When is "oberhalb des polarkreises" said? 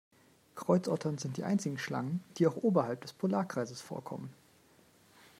2.55-3.81